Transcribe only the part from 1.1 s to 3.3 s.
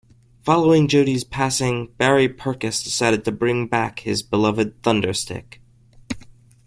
passing, Barry Purkis decided